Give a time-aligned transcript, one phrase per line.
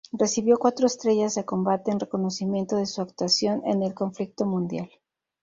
[0.11, 4.89] Recibió cuatro estrellas de combate en reconocimiento de su actuación en el conflicto mundial.